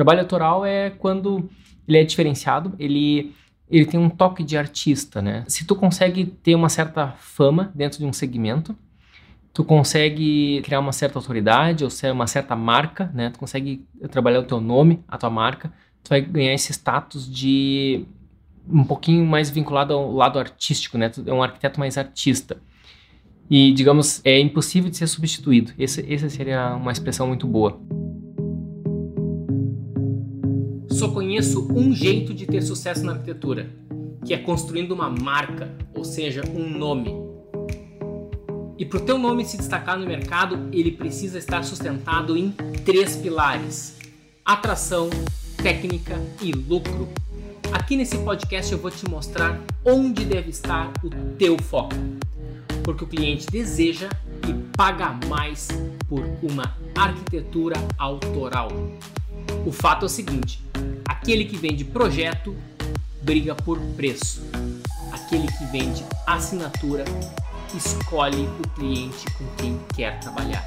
[0.00, 1.50] Trabalho autoral é quando
[1.86, 3.34] ele é diferenciado, ele
[3.70, 5.44] ele tem um toque de artista, né?
[5.46, 8.74] Se tu consegue ter uma certa fama dentro de um segmento,
[9.52, 13.28] tu consegue criar uma certa autoridade ou ser uma certa marca, né?
[13.28, 15.70] Tu consegue trabalhar o teu nome, a tua marca,
[16.02, 18.06] tu vai ganhar esse status de
[18.66, 21.10] um pouquinho mais vinculado ao lado artístico, né?
[21.10, 22.56] Tu é um arquiteto mais artista.
[23.50, 25.72] E, digamos, é impossível de ser substituído.
[25.78, 27.78] Esse, essa seria uma expressão muito boa.
[30.90, 33.70] Só conheço um jeito de ter sucesso na arquitetura,
[34.26, 37.14] que é construindo uma marca, ou seja, um nome.
[38.76, 42.50] E para o teu nome se destacar no mercado, ele precisa estar sustentado em
[42.84, 43.98] três pilares:
[44.44, 45.08] atração,
[45.62, 47.08] técnica e lucro.
[47.72, 51.94] Aqui nesse podcast eu vou te mostrar onde deve estar o teu foco,
[52.82, 54.08] porque o cliente deseja
[54.48, 55.68] e paga mais
[56.08, 58.70] por uma arquitetura autoral.
[59.64, 60.69] O fato é o seguinte:
[61.20, 62.56] aquele que vende projeto
[63.22, 64.40] briga por preço.
[65.12, 67.04] Aquele que vende assinatura
[67.76, 70.64] escolhe o cliente com quem quer trabalhar.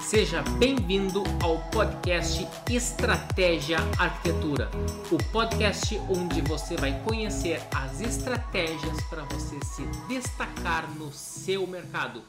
[0.00, 4.70] Seja bem-vindo ao podcast Estratégia Arquitetura,
[5.10, 12.22] o podcast onde você vai conhecer as estratégias para você se destacar no seu mercado.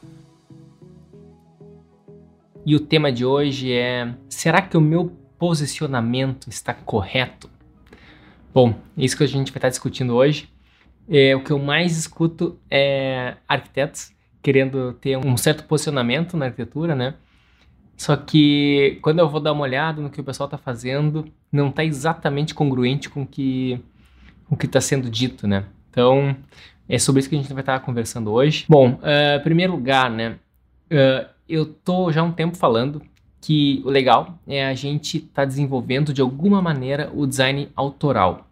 [2.66, 7.50] E o tema de hoje é: será que o meu posicionamento está correto?
[8.52, 10.48] Bom, isso que a gente vai estar discutindo hoje.
[11.08, 14.12] É, o que eu mais escuto é arquitetos
[14.42, 17.14] querendo ter um certo posicionamento na arquitetura, né?
[17.96, 21.68] Só que quando eu vou dar uma olhada no que o pessoal está fazendo, não
[21.68, 23.80] está exatamente congruente com que,
[24.48, 25.64] o que está sendo dito, né?
[25.90, 26.36] Então,
[26.88, 28.64] é sobre isso que a gente vai estar conversando hoje.
[28.68, 30.36] Bom, uh, primeiro lugar, né?
[30.90, 33.02] Uh, eu tô já há um tempo falando
[33.40, 38.46] que o legal é a gente tá desenvolvendo de alguma maneira o design autoral.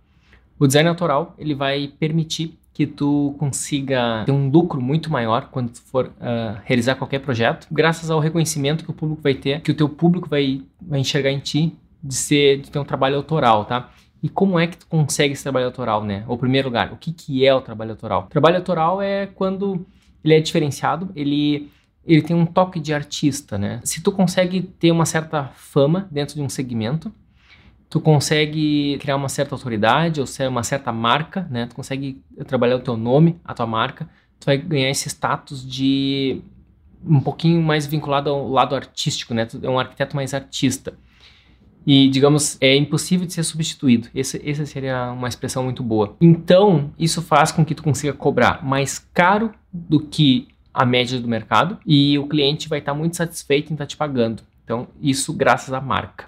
[0.59, 5.71] O design autoral ele vai permitir que tu consiga ter um lucro muito maior quando
[5.71, 9.71] tu for uh, realizar qualquer projeto, graças ao reconhecimento que o público vai ter, que
[9.71, 13.65] o teu público vai, vai enxergar em ti de ser de ter um trabalho autoral,
[13.65, 13.91] tá?
[14.23, 16.25] E como é que tu consegue esse trabalho autoral, né?
[16.29, 18.27] O primeiro lugar, o que, que é o trabalho autoral?
[18.31, 19.85] Trabalho autoral é quando
[20.25, 21.71] ele é diferenciado, ele
[22.05, 23.81] ele tem um toque de artista, né?
[23.85, 27.13] Se tu consegue ter uma certa fama dentro de um segmento,
[27.89, 31.67] tu consegue criar uma certa autoridade ou ser uma certa marca, né?
[31.67, 34.09] Tu consegue trabalhar o teu nome, a tua marca,
[34.41, 36.41] tu vai ganhar esse status de
[37.05, 39.45] um pouquinho mais vinculado ao lado artístico, né?
[39.45, 40.95] Tu é um arquiteto mais artista.
[41.87, 44.09] E, digamos, é impossível de ser substituído.
[44.15, 46.17] Esse, essa seria uma expressão muito boa.
[46.21, 51.29] Então, isso faz com que tu consiga cobrar mais caro do que a média do
[51.29, 54.43] mercado e o cliente vai estar muito satisfeito em estar te pagando.
[54.65, 56.27] Então, isso graças à marca.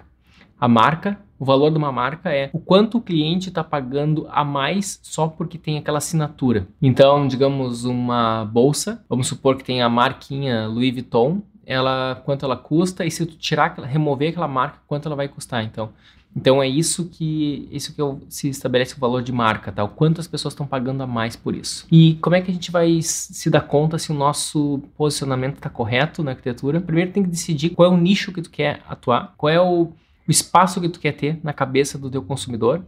[0.59, 4.43] A marca, o valor de uma marca é o quanto o cliente está pagando a
[4.43, 6.67] mais só porque tem aquela assinatura.
[6.81, 12.55] Então, digamos, uma bolsa, vamos supor que tem a marquinha Louis Vuitton, ela quanto ela
[12.55, 15.63] custa e se tu tirar, remover aquela marca, quanto ela vai custar.
[15.63, 15.89] Então,
[16.35, 19.83] então é isso que isso que eu, se estabelece o valor de marca, tá?
[19.83, 21.87] O quanto as pessoas estão pagando a mais por isso.
[21.89, 25.69] E como é que a gente vai se dar conta se o nosso posicionamento está
[25.69, 26.81] correto na arquitetura?
[26.81, 29.83] Primeiro tem que decidir qual é o nicho que tu quer atuar, qual é o,
[30.27, 32.83] o espaço que tu quer ter na cabeça do teu consumidor.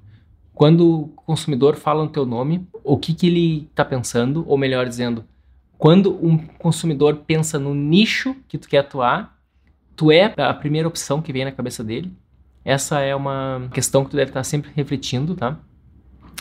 [0.53, 4.87] Quando o consumidor fala no teu nome, o que, que ele está pensando, ou melhor
[4.87, 5.23] dizendo,
[5.77, 9.37] quando um consumidor pensa no nicho que tu quer atuar,
[9.95, 12.11] tu é a primeira opção que vem na cabeça dele.
[12.67, 15.57] Essa é uma questão que tu deve estar sempre refletindo, tá?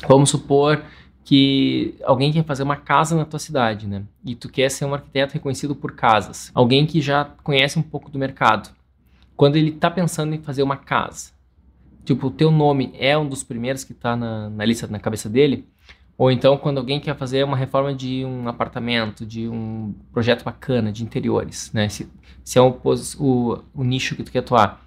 [0.08, 0.82] Vamos supor
[1.22, 4.02] que alguém quer fazer uma casa na tua cidade, né?
[4.24, 6.50] E tu quer ser um arquiteto reconhecido por casas.
[6.52, 8.70] Alguém que já conhece um pouco do mercado.
[9.36, 11.30] Quando ele está pensando em fazer uma casa,
[12.04, 15.28] tipo, o teu nome é um dos primeiros que está na, na lista na cabeça
[15.28, 15.68] dele,
[16.18, 20.90] ou então quando alguém quer fazer uma reforma de um apartamento, de um projeto bacana,
[20.90, 21.88] de interiores, né?
[21.88, 22.10] Se,
[22.42, 22.76] se é o,
[23.20, 24.85] o, o nicho que tu quer atuar.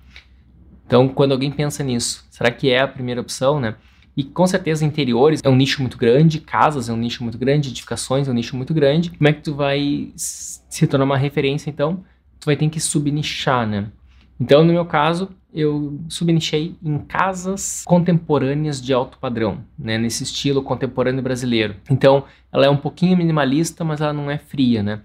[0.90, 3.76] Então, quando alguém pensa nisso, será que é a primeira opção, né?
[4.18, 7.70] E com certeza interiores é um nicho muito grande, casas é um nicho muito grande,
[7.70, 9.12] edificações é um nicho muito grande.
[9.12, 12.04] Como é que tu vai se tornar uma referência então?
[12.40, 13.92] Tu vai ter que subnichar, né?
[14.40, 20.64] Então, no meu caso, eu subnichei em casas contemporâneas de alto padrão, né, nesse estilo
[20.64, 21.76] contemporâneo brasileiro.
[21.88, 25.02] Então, ela é um pouquinho minimalista, mas ela não é fria, né?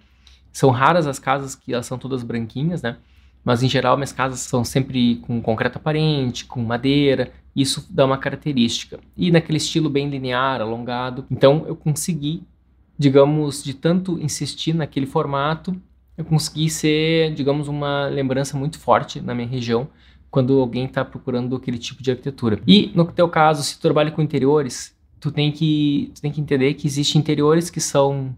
[0.50, 2.96] São raras as casas que elas são todas branquinhas, né?
[3.44, 8.19] Mas em geral minhas casas são sempre com concreto aparente, com madeira, isso dá uma
[8.19, 8.99] característica.
[9.17, 11.25] E naquele estilo bem linear, alongado.
[11.31, 12.43] Então eu consegui,
[12.99, 15.76] digamos, de tanto insistir naquele formato,
[16.17, 19.88] eu consegui ser, digamos, uma lembrança muito forte na minha região
[20.31, 22.61] quando alguém está procurando aquele tipo de arquitetura.
[22.67, 26.41] E no teu caso, se tu trabalha com interiores, tu tem que, tu tem que
[26.41, 28.35] entender que existem interiores que são,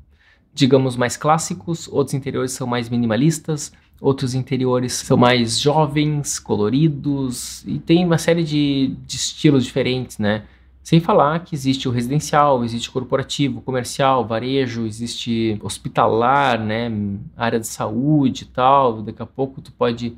[0.53, 7.79] digamos, mais clássicos, outros interiores são mais minimalistas, outros interiores são mais jovens, coloridos, e
[7.79, 10.45] tem uma série de, de estilos diferentes, né?
[10.83, 16.89] Sem falar que existe o residencial, existe o corporativo, comercial, varejo, existe hospitalar, né,
[17.37, 19.03] área de saúde e tal.
[19.03, 20.15] Daqui a pouco tu pode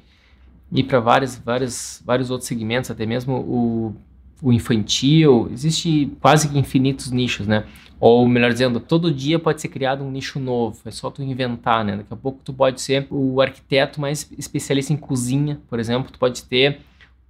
[0.70, 3.96] ir para vários, vários, vários outros segmentos, até mesmo o,
[4.42, 5.48] o infantil.
[5.52, 7.64] Existe quase que infinitos nichos, né?
[8.00, 11.84] Ou melhor dizendo, todo dia pode ser criado um nicho novo, é só tu inventar,
[11.84, 11.96] né?
[11.96, 16.18] Daqui a pouco tu pode ser o arquiteto mais especialista em cozinha, por exemplo, tu
[16.18, 16.80] pode ter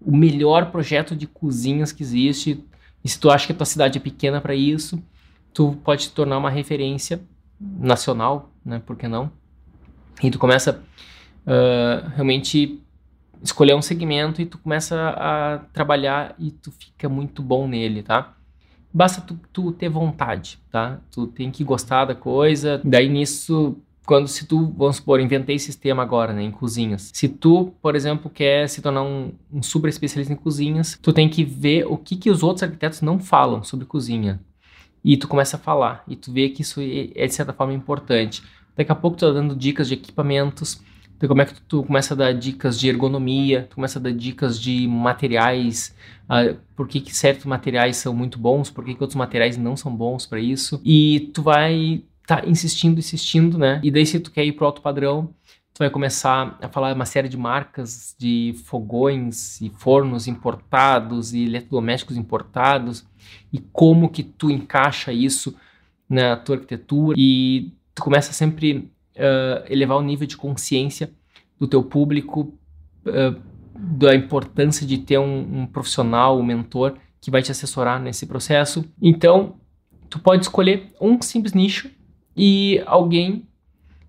[0.01, 2.63] o melhor projeto de cozinhas que existe,
[3.03, 5.03] e se tu acha que a tua cidade é pequena para isso,
[5.55, 7.21] tu pode te tornar uma referência
[7.59, 8.83] nacional, né?
[8.85, 9.31] Por que não?
[10.23, 10.83] E tu começa
[11.47, 12.81] uh, realmente
[13.43, 18.35] escolher um segmento e tu começa a trabalhar e tu fica muito bom nele, tá?
[18.93, 21.01] Basta tu, tu ter vontade, tá?
[21.11, 22.81] Tu tem que gostar da coisa.
[22.85, 23.77] Daí nisso
[24.09, 27.11] quando se tu, vamos supor, inventei sistema agora, né, em cozinhas.
[27.13, 31.29] Se tu, por exemplo, quer se tornar um, um super especialista em cozinhas, tu tem
[31.29, 34.41] que ver o que, que os outros arquitetos não falam sobre cozinha.
[35.05, 37.75] E tu começa a falar, e tu vê que isso é, é de certa forma
[37.75, 38.43] importante.
[38.75, 40.81] Daqui a pouco tu tá dando dicas de equipamentos,
[41.19, 44.03] então, como é que tu, tu, começa a dar dicas de ergonomia, tu começa a
[44.03, 45.93] dar dicas de materiais,
[46.31, 49.77] uh, por que, que certos materiais são muito bons, por que, que outros materiais não
[49.77, 50.81] são bons para isso.
[50.85, 53.81] E tu vai tá insistindo, insistindo, né?
[53.83, 55.35] E daí se tu quer ir pro alto padrão,
[55.75, 61.45] tu vai começar a falar uma série de marcas de fogões e fornos importados e
[61.45, 63.05] eletrodomésticos importados
[63.53, 65.57] e como que tu encaixa isso
[66.09, 68.89] na tua arquitetura e tu começa sempre
[69.19, 71.11] uh, elevar o nível de consciência
[71.59, 72.55] do teu público
[73.05, 73.41] uh,
[73.75, 78.85] da importância de ter um, um profissional, um mentor que vai te assessorar nesse processo.
[79.01, 79.57] Então,
[80.09, 81.91] tu pode escolher um simples nicho
[82.37, 83.47] e alguém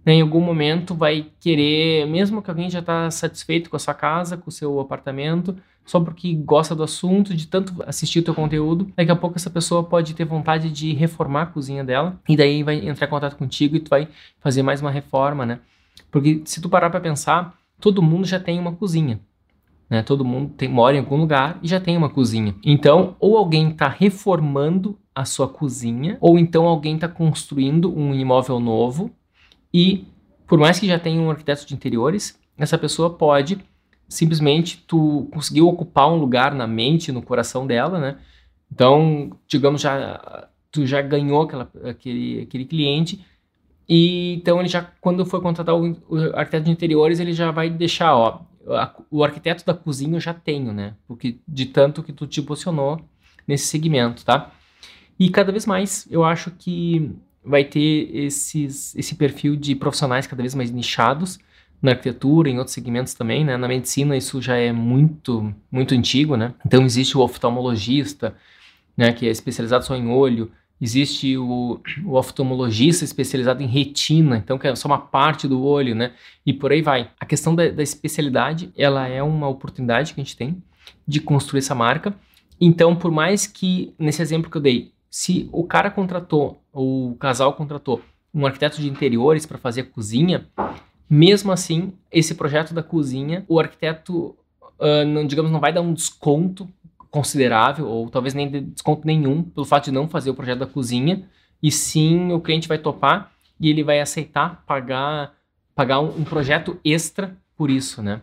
[0.05, 3.93] né, em algum momento vai querer, mesmo que alguém já está satisfeito com a sua
[3.93, 5.55] casa, com o seu apartamento,
[5.89, 9.49] só porque gosta do assunto, de tanto assistir o teu conteúdo, daqui a pouco essa
[9.49, 13.35] pessoa pode ter vontade de reformar a cozinha dela, e daí vai entrar em contato
[13.35, 14.07] contigo e tu vai
[14.39, 15.59] fazer mais uma reforma, né?
[16.11, 19.19] Porque se tu parar para pensar, todo mundo já tem uma cozinha.
[19.89, 20.03] Né?
[20.03, 22.53] Todo mundo tem, mora em algum lugar e já tem uma cozinha.
[22.63, 28.59] Então, ou alguém está reformando a sua cozinha, ou então alguém está construindo um imóvel
[28.59, 29.09] novo
[29.73, 30.05] e,
[30.45, 33.57] por mais que já tenha um arquiteto de interiores, essa pessoa pode
[34.09, 38.17] simplesmente tu conseguiu ocupar um lugar na mente, no coração dela, né?
[38.71, 43.25] Então, digamos já tu já ganhou aquela, aquele, aquele cliente
[43.87, 47.69] e então ele já quando for contratar o, o arquiteto de interiores ele já vai
[47.69, 50.95] deixar ó a, o arquiteto da cozinha eu já tenho, né?
[51.07, 52.99] Porque de tanto que tu te posicionou
[53.47, 54.51] nesse segmento, tá?
[55.19, 57.11] E cada vez mais eu acho que
[57.43, 61.39] vai ter esses, esse perfil de profissionais cada vez mais nichados
[61.81, 63.55] na arquitetura, em outros segmentos também, né?
[63.57, 66.53] Na medicina isso já é muito, muito antigo, né?
[66.65, 68.35] Então existe o oftalmologista,
[68.97, 69.13] né?
[69.13, 70.51] Que é especializado só em olho.
[70.81, 75.93] Existe o, o oftalmologista especializado em retina, então que é só uma parte do olho,
[75.93, 76.13] né?
[76.45, 77.11] E por aí vai.
[77.19, 80.61] A questão da, da especialidade, ela é uma oportunidade que a gente tem
[81.07, 82.13] de construir essa marca.
[82.59, 87.15] Então, por mais que, nesse exemplo que eu dei, se o cara contratou, ou o
[87.15, 88.01] casal contratou
[88.33, 90.45] um arquiteto de interiores para fazer a cozinha,
[91.09, 94.35] mesmo assim, esse projeto da cozinha, o arquiteto,
[94.79, 96.69] uh, não, digamos, não vai dar um desconto
[97.09, 101.27] considerável, ou talvez nem desconto nenhum, pelo fato de não fazer o projeto da cozinha,
[101.61, 105.33] e sim o cliente vai topar e ele vai aceitar pagar,
[105.75, 108.21] pagar um, um projeto extra por isso, né?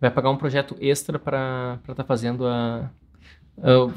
[0.00, 2.90] Vai pagar um projeto extra para estar tá fazendo a,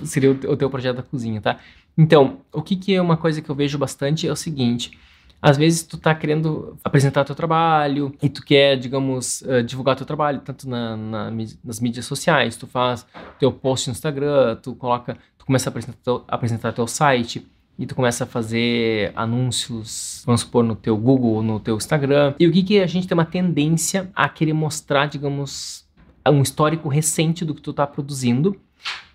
[0.03, 1.59] seria o, o teu projeto da cozinha, tá?
[1.97, 4.97] Então, o que, que é uma coisa que eu vejo bastante é o seguinte,
[5.41, 10.05] às vezes tu tá querendo apresentar teu trabalho e tu quer, digamos, uh, divulgar teu
[10.05, 11.31] trabalho tanto na, na,
[11.63, 13.05] nas mídias sociais, tu faz
[13.39, 17.45] teu post no Instagram, tu coloca, tu começa a apresentar teu, apresentar teu site
[17.77, 22.35] e tu começa a fazer anúncios, vamos supor, no teu Google, no teu Instagram.
[22.37, 25.85] E o que que a gente tem uma tendência a querer mostrar, digamos,
[26.27, 28.59] um histórico recente do que tu tá produzindo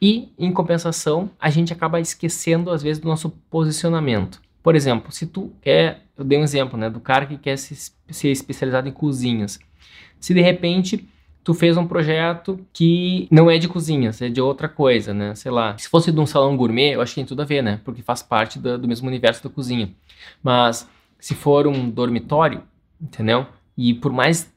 [0.01, 4.41] e, em compensação, a gente acaba esquecendo, às vezes, do nosso posicionamento.
[4.65, 7.93] Por exemplo, se tu quer, eu dei um exemplo, né, do cara que quer se,
[8.09, 9.61] ser especializado em cozinhas.
[10.19, 11.07] Se de repente
[11.45, 15.35] tu fez um projeto que não é de cozinhas, é de outra coisa, né?
[15.35, 17.63] Sei lá, se fosse de um salão gourmet, eu acho que tem tudo a ver,
[17.63, 17.79] né?
[17.85, 19.91] Porque faz parte do, do mesmo universo da cozinha.
[20.43, 20.89] Mas
[21.21, 22.63] se for um dormitório,
[22.99, 23.47] entendeu?
[23.77, 24.51] E por mais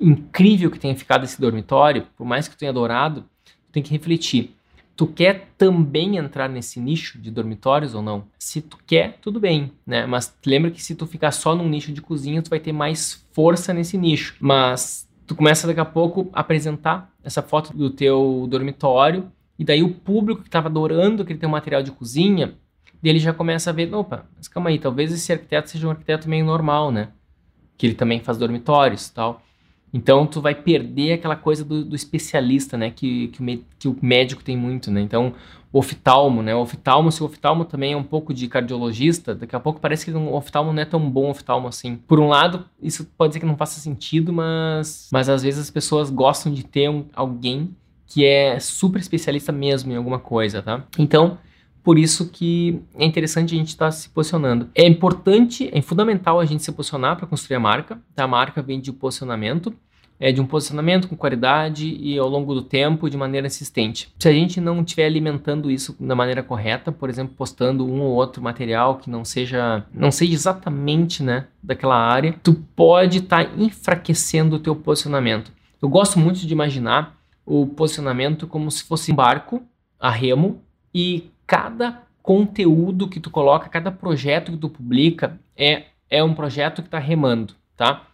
[0.00, 3.90] incrível que tenha ficado esse dormitório, por mais que tu tenha adorado, tu tem que
[3.90, 4.54] refletir.
[4.98, 8.24] Tu quer também entrar nesse nicho de dormitórios ou não?
[8.36, 10.04] Se tu quer, tudo bem, né?
[10.06, 13.24] Mas lembra que se tu ficar só num nicho de cozinha, tu vai ter mais
[13.30, 14.34] força nesse nicho.
[14.40, 19.84] Mas tu começa daqui a pouco a apresentar essa foto do teu dormitório e daí
[19.84, 22.54] o público que estava adorando aquele teu material de cozinha,
[23.00, 26.28] ele já começa a ver, opa, mas calma aí, talvez esse arquiteto seja um arquiteto
[26.28, 27.10] meio normal, né?
[27.76, 29.42] Que ele também faz dormitórios, tal.
[29.92, 32.90] Então tu vai perder aquela coisa do, do especialista, né?
[32.90, 35.00] Que, que o, que, o, médico tem muito, né?
[35.00, 35.34] Então,
[35.72, 36.54] o oftalmo, né?
[36.54, 40.04] O oftalmo, se o oftalmo também é um pouco de cardiologista, daqui a pouco parece
[40.04, 41.96] que o oftalmo não é tão bom oftalmo assim.
[41.96, 45.70] Por um lado, isso pode ser que não faça sentido, mas, mas às vezes as
[45.70, 47.74] pessoas gostam de ter um, alguém
[48.06, 50.84] que é super especialista mesmo em alguma coisa, tá?
[50.98, 51.38] Então,
[51.82, 54.68] por isso que é interessante a gente estar tá se posicionando.
[54.74, 58.00] É importante, é fundamental a gente se posicionar para construir a marca.
[58.14, 58.24] Tá?
[58.24, 59.72] A marca vem de posicionamento,
[60.20, 64.12] é de um posicionamento com qualidade e ao longo do tempo de maneira insistente.
[64.18, 68.14] Se a gente não estiver alimentando isso da maneira correta, por exemplo, postando um ou
[68.14, 73.52] outro material que não seja não seja exatamente, né, daquela área, tu pode estar tá
[73.56, 75.52] enfraquecendo o teu posicionamento.
[75.80, 77.16] Eu gosto muito de imaginar
[77.46, 79.62] o posicionamento como se fosse um barco
[79.98, 80.60] a remo
[80.94, 86.82] e cada conteúdo que tu coloca, cada projeto que tu publica é, é um projeto
[86.82, 88.06] que está remando, tá?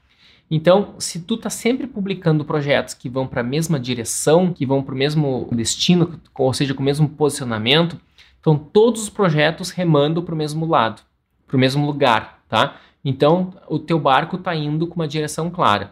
[0.48, 4.84] Então, se tu tá sempre publicando projetos que vão para a mesma direção, que vão
[4.84, 8.00] para o mesmo destino, ou seja, com o mesmo posicionamento,
[8.38, 11.02] então todos os projetos remando para o mesmo lado,
[11.44, 12.76] para o mesmo lugar, tá?
[13.04, 15.90] Então, o teu barco está indo com uma direção clara.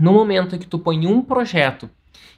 [0.00, 1.90] No momento em que tu põe um projeto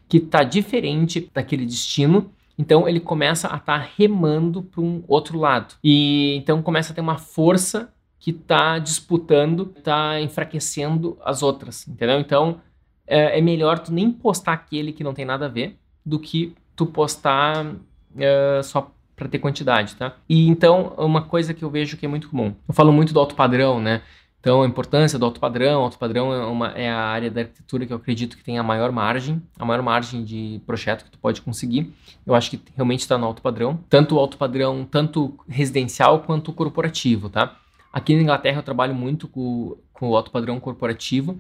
[0.09, 5.39] que está diferente daquele destino, então ele começa a estar tá remando para um outro
[5.39, 5.75] lado.
[5.83, 12.19] E então começa a ter uma força que está disputando, está enfraquecendo as outras, entendeu?
[12.19, 12.61] Então
[13.07, 16.55] é, é, melhor tu nem postar aquele que não tem nada a ver do que
[16.75, 17.75] tu postar
[18.17, 20.17] é, só para ter quantidade, tá?
[20.29, 23.21] E então uma coisa que eu vejo que é muito comum, eu falo muito do
[23.21, 24.03] alto padrão, né?
[24.47, 27.85] Então, a importância do alto padrão, alto padrão é, uma, é a área da arquitetura
[27.85, 31.19] que eu acredito que tem a maior margem, a maior margem de projeto que tu
[31.19, 31.93] pode conseguir.
[32.25, 36.53] Eu acho que realmente está no alto padrão, tanto o alto padrão, tanto residencial quanto
[36.53, 37.57] corporativo, tá?
[37.93, 41.37] Aqui na Inglaterra eu trabalho muito com, com o alto padrão corporativo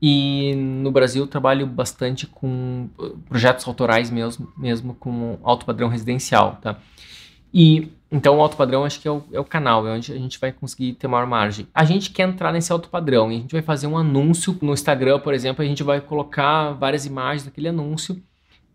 [0.00, 2.88] e no Brasil eu trabalho bastante com
[3.28, 6.78] projetos autorais mesmo, mesmo com alto padrão residencial, tá?
[7.52, 10.16] E então o alto padrão acho que é o, é o canal, é onde a
[10.16, 11.66] gente vai conseguir ter maior margem.
[11.74, 14.72] A gente quer entrar nesse alto padrão e a gente vai fazer um anúncio no
[14.72, 18.22] Instagram, por exemplo, a gente vai colocar várias imagens daquele anúncio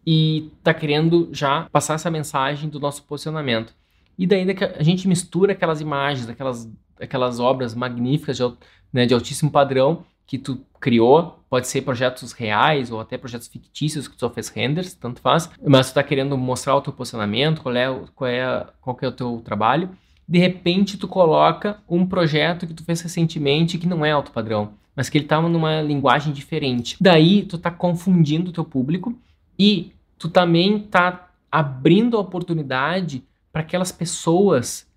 [0.05, 3.73] e tá querendo já passar essa mensagem do nosso posicionamento.
[4.17, 4.45] E daí
[4.77, 6.69] a gente mistura aquelas imagens, aquelas,
[6.99, 8.43] aquelas obras magníficas de,
[8.91, 14.07] né, de altíssimo padrão que tu criou, pode ser projetos reais ou até projetos fictícios
[14.07, 17.61] que tu só fez renders, tanto faz, mas tu está querendo mostrar o teu posicionamento,
[17.61, 19.89] qual é, qual é, qual é o teu trabalho,
[20.27, 24.73] de repente tu coloca um projeto que tu fez recentemente que não é alto padrão,
[24.95, 26.95] mas que ele está numa linguagem diferente.
[27.01, 29.17] Daí tu está confundindo o teu público
[29.57, 34.88] e tu também está abrindo a oportunidade para aquelas pessoas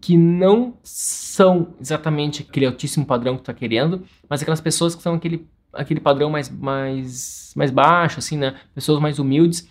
[0.00, 5.02] que não são exatamente aquele altíssimo padrão que tu tá querendo, mas aquelas pessoas que
[5.02, 8.56] são aquele, aquele padrão mais, mais, mais baixo, assim, né?
[8.74, 9.68] Pessoas mais humildes,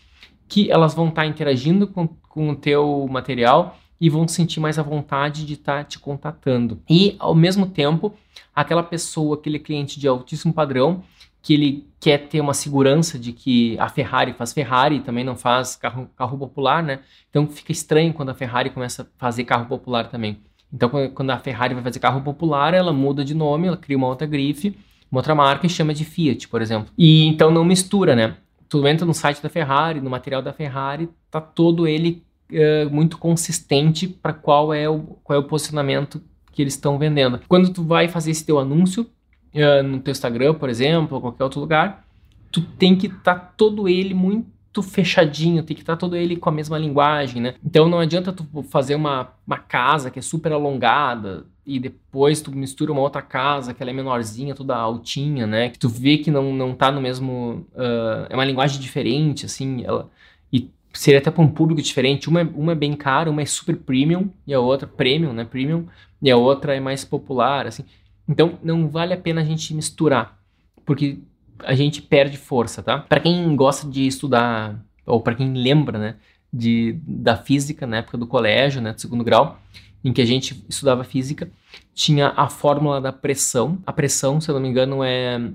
[0.47, 4.77] que elas vão estar tá interagindo com, com o teu material e vão sentir mais
[4.77, 6.79] a vontade de estar tá te contatando.
[6.87, 8.13] E, ao mesmo tempo,
[8.55, 11.03] aquela pessoa, aquele cliente de altíssimo padrão,
[11.41, 15.75] que ele quer ter uma segurança de que a Ferrari faz Ferrari, também não faz
[15.75, 16.99] carro, carro popular, né?
[17.29, 20.37] Então fica estranho quando a Ferrari começa a fazer carro popular também.
[20.71, 24.07] Então quando a Ferrari vai fazer carro popular, ela muda de nome, ela cria uma
[24.07, 24.77] outra grife,
[25.11, 26.91] uma outra marca e chama de Fiat, por exemplo.
[26.97, 28.35] E então não mistura, né?
[28.67, 33.17] Tu entra no site da Ferrari, no material da Ferrari, tá todo ele uh, muito
[33.17, 37.39] consistente para qual é o qual é o posicionamento que eles estão vendendo.
[37.47, 39.09] Quando tu vai fazer esse teu anúncio,
[39.55, 42.05] uh, no teu Instagram, por exemplo, ou qualquer outro lugar,
[42.51, 46.35] tu tem que estar tá todo ele muito fechadinho, tem que estar tá todo ele
[46.35, 47.55] com a mesma linguagem, né?
[47.63, 52.51] Então não adianta tu fazer uma, uma casa que é super alongada e depois tu
[52.51, 55.69] mistura uma outra casa que ela é menorzinha, toda altinha, né?
[55.69, 57.65] Que tu vê que não, não tá no mesmo...
[57.75, 60.09] Uh, é uma linguagem diferente, assim, ela...
[60.51, 62.27] E seria até para um público diferente.
[62.27, 65.45] Uma, é, uma é bem cara, uma é super premium e a outra premium, né?
[65.45, 65.85] Premium
[66.19, 67.83] e a outra é mais popular, assim.
[68.29, 70.39] Então não vale a pena a gente misturar,
[70.85, 71.17] porque
[71.65, 72.99] a gente perde força, tá?
[72.99, 76.15] Para quem gosta de estudar ou para quem lembra, né,
[76.53, 79.59] de, da física na época do colégio, né, do segundo grau,
[80.03, 81.49] em que a gente estudava física,
[81.93, 83.79] tinha a fórmula da pressão.
[83.85, 85.51] A pressão, se eu não me engano, é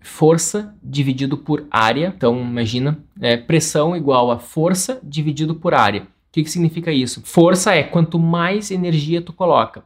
[0.00, 2.14] força dividido por área.
[2.16, 6.02] Então, imagina, é pressão igual a força dividido por área.
[6.02, 7.20] O que, que significa isso?
[7.24, 9.84] Força é quanto mais energia tu coloca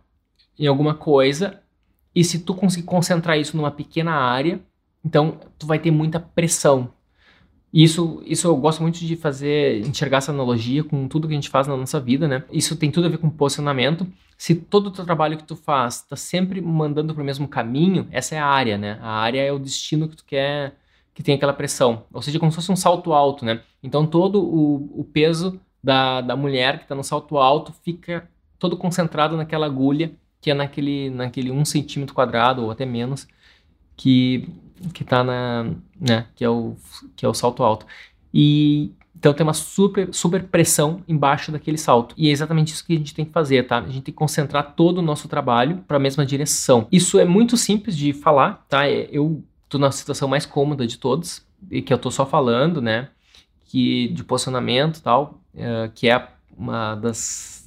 [0.59, 1.61] em alguma coisa,
[2.15, 4.61] e se tu conseguir concentrar isso numa pequena área,
[5.05, 6.93] então tu vai ter muita pressão.
[7.73, 11.49] Isso, isso eu gosto muito de fazer, enxergar essa analogia com tudo que a gente
[11.49, 12.45] faz na nossa vida, né?
[12.53, 14.07] Isso tem tudo a ver com posicionamento.
[14.37, 18.07] Se todo o teu trabalho que tu faz está sempre mandando para o mesmo caminho,
[18.11, 18.99] essa é a área, né?
[19.01, 20.77] A área é o destino que tu quer
[21.15, 22.05] que tem aquela pressão.
[22.13, 23.63] Ou seja, como se fosse um salto alto, né?
[23.83, 28.29] Então todo o, o peso da, da mulher que está no salto alto fica
[28.59, 30.13] todo concentrado naquela agulha
[30.43, 33.27] que é naquele, naquele um centímetro quadrado ou até menos
[33.97, 34.47] que
[34.93, 36.75] que tá na, né, que é o
[37.15, 37.87] que é o salto alto.
[38.35, 42.13] E então tem uma super super pressão embaixo daquele salto.
[42.19, 43.79] E é exatamente isso que a gente tem que fazer, tá?
[43.79, 46.89] A gente tem que concentrar todo o nosso trabalho para a mesma direção.
[46.91, 48.89] Isso é muito simples de falar, tá?
[48.89, 52.83] É, eu tô na situação mais cômoda de todos, e que eu tô só falando,
[52.83, 53.11] né?
[53.67, 57.62] Que de posicionamento e tal, é, que é uma das,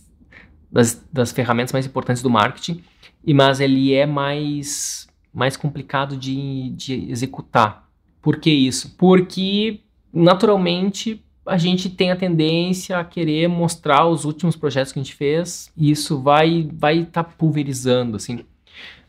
[0.75, 2.83] das, das ferramentas mais importantes do marketing,
[3.23, 7.89] e mas ele é mais mais complicado de, de executar.
[8.21, 8.95] Por que isso?
[8.97, 9.81] Porque,
[10.13, 15.15] naturalmente, a gente tem a tendência a querer mostrar os últimos projetos que a gente
[15.15, 18.45] fez e isso vai vai estar tá pulverizando, assim.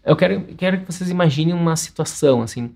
[0.04, 2.70] Eu quero, quero que vocês imaginem uma situação, assim.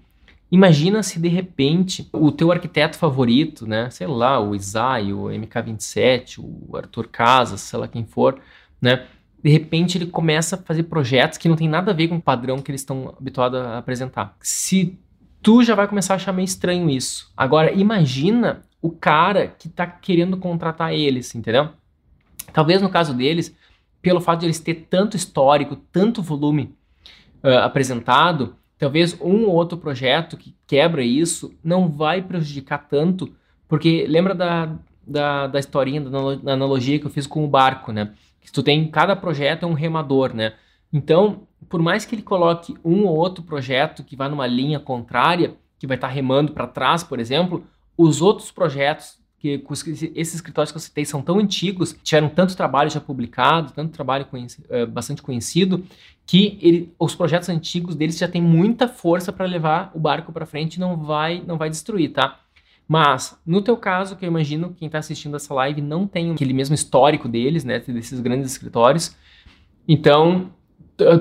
[0.50, 6.40] Imagina se de repente o teu arquiteto favorito, né, sei lá, o Isai, o MK27,
[6.40, 8.40] o Arthur Casas, sei lá quem for,
[8.80, 9.06] né,
[9.42, 12.22] de repente ele começa a fazer projetos que não tem nada a ver com o
[12.22, 14.36] padrão que eles estão habituados a apresentar.
[14.40, 14.98] Se
[15.42, 17.32] tu já vai começar a achar meio estranho isso.
[17.36, 21.70] Agora imagina o cara que está querendo contratar eles, entendeu?
[22.52, 23.54] Talvez no caso deles,
[24.02, 26.74] pelo fato de eles ter tanto histórico, tanto volume
[27.42, 33.34] uh, apresentado, talvez um ou outro projeto que quebra isso não vai prejudicar tanto,
[33.68, 34.74] porque lembra da,
[35.06, 38.12] da, da historinha, da analogia que eu fiz com o barco, né?
[38.50, 40.54] que tu tem cada projeto é um remador, né?
[40.92, 45.54] Então, por mais que ele coloque um ou outro projeto que vai numa linha contrária,
[45.78, 47.64] que vai estar tá remando para trás, por exemplo,
[47.96, 49.64] os outros projetos que
[50.14, 54.26] esses escritórios que eu citei são tão antigos, tiveram tanto trabalho já publicado, tanto trabalho
[54.26, 55.82] conheci, uh, bastante conhecido,
[56.26, 60.44] que ele, os projetos antigos deles já têm muita força para levar o barco para
[60.44, 62.38] frente e não vai, não vai destruir, tá?
[62.92, 66.52] Mas, no teu caso, que eu imagino quem está assistindo essa live não tem aquele
[66.52, 69.14] mesmo histórico deles, né, desses grandes escritórios.
[69.86, 70.50] Então,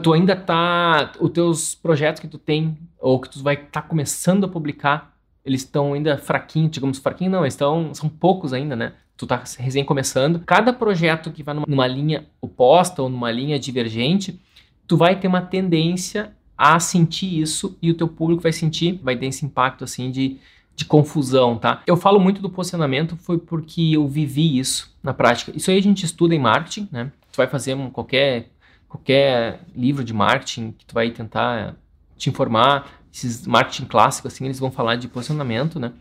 [0.02, 3.88] tu ainda tá, os teus projetos que tu tem ou que tu vai estar tá
[3.88, 8.76] começando a publicar, eles estão ainda fraquinhos, digamos fraquinho não, eles estão são poucos ainda,
[8.76, 8.94] né?
[9.16, 10.40] Tu tá recém começando.
[10.40, 14.42] Cada projeto que vai numa, numa linha oposta ou numa linha divergente,
[14.88, 19.16] tu vai ter uma tendência a sentir isso e o teu público vai sentir, vai
[19.16, 20.40] ter esse impacto assim de
[20.80, 21.84] de confusão, tá?
[21.86, 25.52] Eu falo muito do posicionamento foi porque eu vivi isso na prática.
[25.54, 27.12] Isso aí a gente estuda em marketing, né?
[27.34, 28.50] Tu vai fazer um, qualquer
[28.88, 31.76] qualquer livro de marketing que tu vai tentar
[32.18, 35.92] te informar, esses marketing clássicos assim, eles vão falar de posicionamento, né?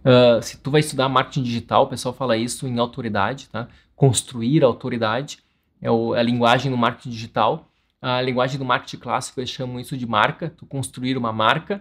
[0.00, 3.68] Uh, se tu vai estudar marketing digital, o pessoal fala isso em autoridade, tá?
[3.94, 5.38] Construir autoridade
[5.80, 7.68] é, o, é a linguagem no marketing digital.
[8.02, 11.80] A linguagem do marketing clássico, eles chamam isso de marca, tu construir uma marca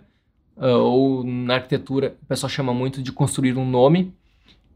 [0.60, 4.14] ou na arquitetura o pessoal chama muito de construir um nome,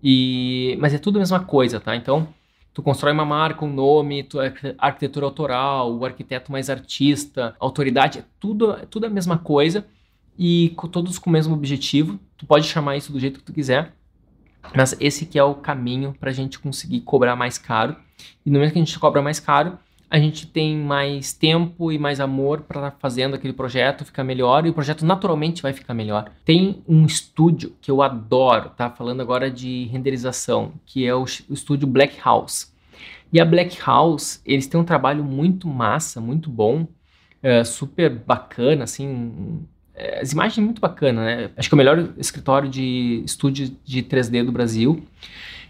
[0.02, 1.96] e mas é tudo a mesma coisa, tá?
[1.96, 2.28] Então,
[2.74, 4.40] tu constrói uma marca, um nome, tu,
[4.78, 9.86] arquitetura autoral, o arquiteto mais artista, autoridade, é tudo, é tudo a mesma coisa
[10.38, 12.20] e com, todos com o mesmo objetivo.
[12.38, 13.94] Tu pode chamar isso do jeito que tu quiser,
[14.76, 17.96] mas esse que é o caminho para a gente conseguir cobrar mais caro.
[18.46, 19.78] E no momento que a gente cobra mais caro,
[20.14, 24.24] a gente tem mais tempo e mais amor para estar tá fazendo aquele projeto ficar
[24.24, 26.32] melhor e o projeto naturalmente vai ficar melhor.
[26.46, 28.92] Tem um estúdio que eu adoro, tá?
[28.92, 32.72] Falando agora de renderização, que é o, estúdio Black House.
[33.32, 36.88] E a Black House, eles têm um trabalho muito massa, muito bom,
[37.42, 41.50] é, super bacana, assim, é, as imagens muito bacana, né?
[41.58, 45.04] Acho que é o melhor escritório de estúdio de 3D do Brasil.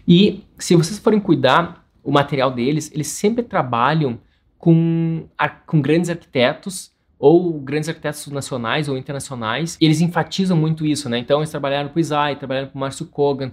[0.06, 4.20] E se vocês forem cuidar o material deles, eles sempre trabalham
[4.64, 5.28] com,
[5.66, 9.76] com grandes arquitetos ou grandes arquitetos nacionais ou internacionais.
[9.78, 11.18] eles enfatizam muito isso, né?
[11.18, 13.52] Então eles trabalharam com o Isai, trabalharam com o Márcio Kogan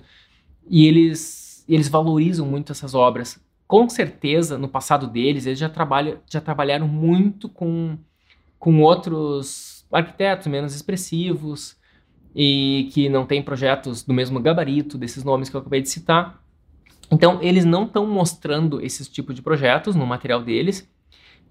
[0.69, 3.37] e eles eles valorizam muito essas obras.
[3.67, 5.69] Com certeza, no passado deles, eles já
[6.29, 7.97] já trabalharam muito com
[8.57, 11.75] com outros arquitetos menos expressivos
[12.33, 16.41] e que não têm projetos do mesmo gabarito desses nomes que eu acabei de citar.
[17.11, 20.89] Então, eles não estão mostrando esses tipos de projetos no material deles,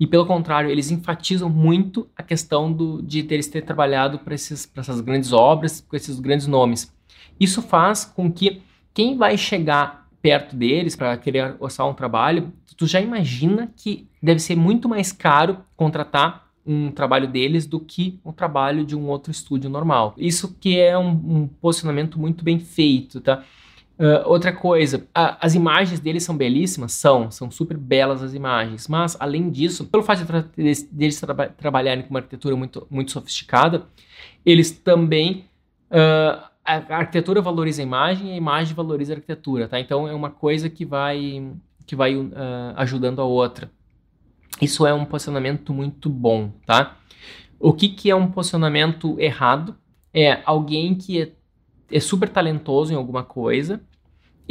[0.01, 5.01] e pelo contrário, eles enfatizam muito a questão do, de eles ter trabalhado para essas
[5.03, 6.91] grandes obras, com esses grandes nomes.
[7.39, 8.63] Isso faz com que
[8.95, 14.41] quem vai chegar perto deles para querer orçar um trabalho, tu já imagina que deve
[14.41, 19.31] ser muito mais caro contratar um trabalho deles do que o trabalho de um outro
[19.31, 20.15] estúdio normal.
[20.17, 23.43] Isso que é um, um posicionamento muito bem feito, tá?
[24.01, 26.93] Uh, outra coisa, a, as imagens deles são belíssimas?
[26.93, 31.51] São, são super belas as imagens, mas além disso, pelo fato de deles, deles tra
[31.51, 33.85] trabalharem com uma arquitetura muito, muito sofisticada,
[34.45, 35.45] eles também.
[35.91, 39.79] Uh, a arquitetura valoriza a imagem e a imagem valoriza a arquitetura, tá?
[39.79, 41.53] Então é uma coisa que vai,
[41.85, 42.31] que vai uh,
[42.77, 43.71] ajudando a outra.
[44.63, 46.97] Isso é um posicionamento muito bom, tá?
[47.59, 49.77] O que, que é um posicionamento errado?
[50.15, 51.33] É alguém que é,
[51.93, 53.83] é super talentoso em alguma coisa,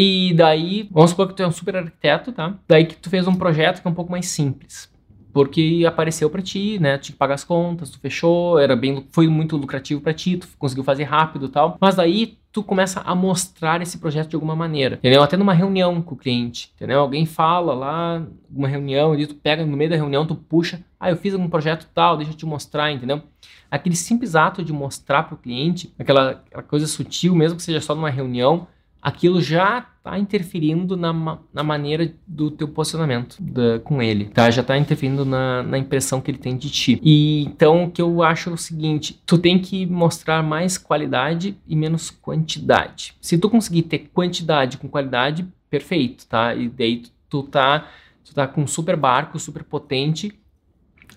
[0.01, 2.57] e daí, vamos supor que tu é um super arquiteto, tá?
[2.65, 4.89] Daí que tu fez um projeto que é um pouco mais simples.
[5.33, 6.97] Porque apareceu para ti, né?
[6.97, 10.47] Tinha que pagar as contas, tu fechou, era bem, foi muito lucrativo para ti, tu
[10.57, 11.77] conseguiu fazer rápido e tal.
[11.81, 15.21] Mas daí tu começa a mostrar esse projeto de alguma maneira, entendeu?
[15.21, 17.01] Até numa reunião com o cliente, entendeu?
[17.01, 21.09] Alguém fala lá, uma reunião, e tu pega no meio da reunião, tu puxa, ah,
[21.09, 23.21] eu fiz um projeto tal, deixa eu te mostrar, entendeu?
[23.69, 27.81] Aquele simples ato de mostrar para o cliente, aquela, aquela coisa sutil, mesmo que seja
[27.81, 28.65] só numa reunião,
[29.01, 34.49] aquilo já está interferindo na, na maneira do teu posicionamento da, com ele, tá?
[34.49, 36.99] Já está interferindo na, na impressão que ele tem de ti.
[37.03, 41.57] E então o que eu acho é o seguinte: tu tem que mostrar mais qualidade
[41.67, 43.15] e menos quantidade.
[43.21, 46.55] Se tu conseguir ter quantidade com qualidade, perfeito, tá?
[46.55, 47.87] E daí tu, tu tá
[48.23, 50.39] tu tá com um super barco, super potente,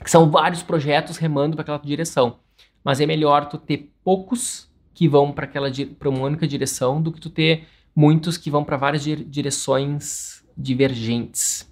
[0.03, 2.38] que são vários projetos remando para aquela direção.
[2.83, 7.12] Mas é melhor tu ter poucos que vão para aquela para uma única direção do
[7.12, 11.70] que tu ter muitos que vão para várias direções divergentes.